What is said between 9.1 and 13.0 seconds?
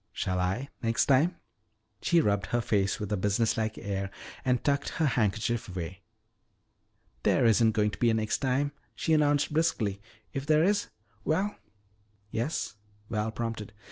announced briskly. "If there is well" "Yes?"